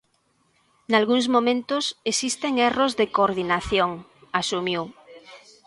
[0.91, 3.91] "Nalgúns momentos existen erros de coordinación",
[4.41, 4.83] asumiu.